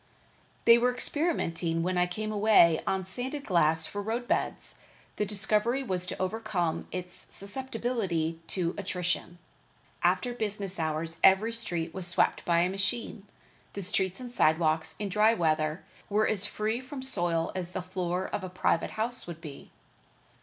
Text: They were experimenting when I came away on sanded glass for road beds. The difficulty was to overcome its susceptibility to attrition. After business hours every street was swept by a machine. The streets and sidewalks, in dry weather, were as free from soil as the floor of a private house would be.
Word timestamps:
They 0.65 0.79
were 0.79 0.91
experimenting 0.91 1.83
when 1.83 1.95
I 1.95 2.07
came 2.07 2.31
away 2.31 2.81
on 2.87 3.05
sanded 3.05 3.45
glass 3.45 3.85
for 3.85 4.01
road 4.01 4.27
beds. 4.27 4.79
The 5.17 5.27
difficulty 5.27 5.83
was 5.83 6.07
to 6.07 6.19
overcome 6.19 6.87
its 6.91 7.27
susceptibility 7.29 8.39
to 8.47 8.73
attrition. 8.79 9.37
After 10.01 10.33
business 10.33 10.79
hours 10.79 11.17
every 11.23 11.53
street 11.53 11.93
was 11.93 12.07
swept 12.07 12.43
by 12.45 12.61
a 12.61 12.69
machine. 12.71 13.27
The 13.73 13.83
streets 13.83 14.19
and 14.19 14.31
sidewalks, 14.31 14.95
in 14.97 15.07
dry 15.09 15.35
weather, 15.35 15.83
were 16.09 16.27
as 16.27 16.47
free 16.47 16.81
from 16.81 17.03
soil 17.03 17.51
as 17.53 17.73
the 17.73 17.83
floor 17.83 18.27
of 18.27 18.43
a 18.43 18.49
private 18.49 18.91
house 18.97 19.27
would 19.27 19.39
be. 19.39 19.69